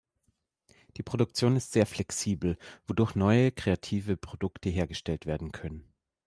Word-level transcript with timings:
Die 0.97 1.03
Produktion 1.03 1.55
ist 1.55 1.71
sehr 1.73 1.85
flexibel, 1.85 2.57
wodurch 2.87 3.13
neue 3.13 3.49
und 3.49 3.55
kreative 3.55 4.17
Produkte 4.17 4.69
hergestellt 4.69 5.27
werden 5.27 5.51
können. 5.51 5.93